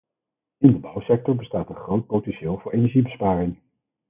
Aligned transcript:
In 0.57 0.71
de 0.71 0.77
bouwsector 0.79 1.35
bestaat 1.35 1.69
een 1.69 1.75
groot 1.75 2.05
potentieel 2.07 2.57
voor 2.59 2.73
energiebesparing. 2.73 3.57